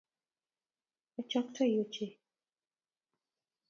[1.19, 2.11] Achoktoi ochei